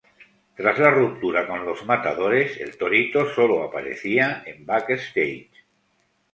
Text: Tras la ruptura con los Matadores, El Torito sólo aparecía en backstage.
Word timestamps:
Tras 0.55 0.79
la 0.79 0.89
ruptura 0.89 1.47
con 1.47 1.63
los 1.63 1.85
Matadores, 1.85 2.57
El 2.59 2.75
Torito 2.75 3.31
sólo 3.35 3.61
aparecía 3.61 4.41
en 4.47 4.65
backstage. 4.65 5.51